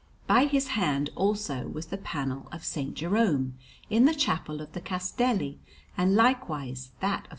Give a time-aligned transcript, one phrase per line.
[0.25, 2.75] By his hand, also, was the panel of S.
[2.93, 5.59] Jerome in the Chapel of the Castelli,
[5.95, 7.29] and likewise that of S.